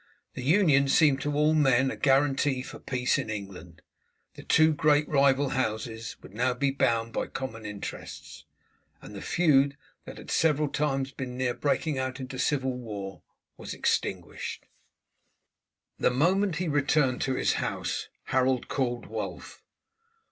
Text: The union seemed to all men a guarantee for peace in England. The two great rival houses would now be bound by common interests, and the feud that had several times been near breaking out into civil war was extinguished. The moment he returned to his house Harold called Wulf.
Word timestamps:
The 0.33 0.41
union 0.41 0.87
seemed 0.87 1.21
to 1.21 1.35
all 1.35 1.53
men 1.53 1.91
a 1.91 1.95
guarantee 1.95 2.63
for 2.63 2.79
peace 2.79 3.19
in 3.19 3.29
England. 3.29 3.83
The 4.33 4.41
two 4.41 4.73
great 4.73 5.07
rival 5.07 5.49
houses 5.49 6.15
would 6.23 6.33
now 6.33 6.55
be 6.55 6.71
bound 6.71 7.13
by 7.13 7.27
common 7.27 7.67
interests, 7.67 8.45
and 8.99 9.13
the 9.13 9.21
feud 9.21 9.77
that 10.05 10.17
had 10.17 10.31
several 10.31 10.69
times 10.69 11.11
been 11.11 11.37
near 11.37 11.53
breaking 11.53 11.99
out 11.99 12.19
into 12.19 12.39
civil 12.39 12.73
war 12.73 13.21
was 13.57 13.75
extinguished. 13.75 14.65
The 15.99 16.09
moment 16.09 16.55
he 16.55 16.67
returned 16.67 17.21
to 17.21 17.35
his 17.35 17.53
house 17.61 18.09
Harold 18.23 18.67
called 18.67 19.05
Wulf. 19.05 19.61